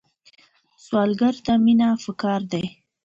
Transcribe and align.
سوالګر 0.85 1.35
ته 1.45 1.53
مینه 1.63 1.89
پکار 2.03 2.41
ده 2.51 2.63